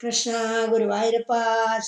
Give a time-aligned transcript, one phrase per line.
[0.00, 0.30] കൃഷ്ണ
[0.70, 1.32] ഗുരുവായൂരപ്പ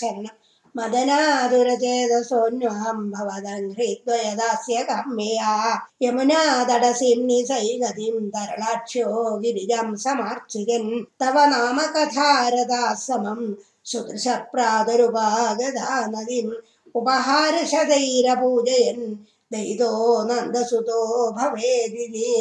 [0.00, 0.34] ശരണം.
[0.74, 5.54] മദനാതുരചേതസോന്വഹം ഭവദംഘ്രിദ്വയദാസ്യ കമ്യയാ
[6.02, 9.10] യമുനാതടസിം നിസൈഗതിം തരളാക്ഷ്യോ
[9.42, 10.84] ഗിരിജം സമാർച്ചികൻ
[11.22, 13.40] തവ നാമകഥാരദാസമം
[13.86, 16.48] സുദൃശ പ്രാതുരുപാഗതാ നദിം
[16.94, 18.98] ഉപഹാരശതൈരപൂജയൻ
[19.50, 19.92] ദൈതോ
[20.30, 21.02] നന്ദസുതോ
[21.36, 22.32] ഭവേദിതി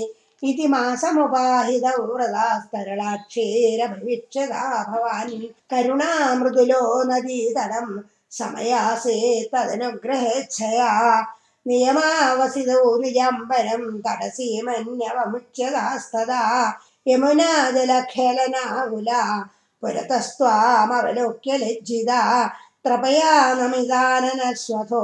[0.43, 5.29] ഇതി മാസമുപാഹിതൗ വ്രതാസ്തരളാക്ഷേരഭവിഷ്യതാ ഭവാൻ
[5.71, 7.89] കരുണാമൃദുലോ നദീതടം
[8.31, 9.17] സമയാസേ
[9.53, 10.89] തദനുഗ്രഹേച്ഛയാ
[11.65, 16.41] നിയമാവസിതോ നിജാംബരം തടസീമന്യവമുച്ചതാസ്തദാ
[17.05, 19.09] യമുനാജലഖേലനാകുല
[19.83, 22.11] പുരതസ്ത്വാമവലോക്യ ലജ്ജിത
[22.85, 25.03] ത്രപയാ നമിതാനനശ്വഥോ